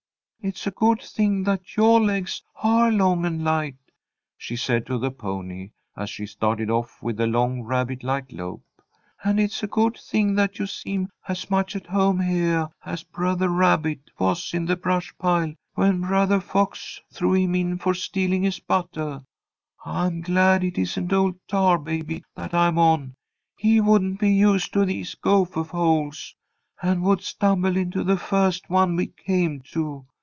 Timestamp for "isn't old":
20.79-21.35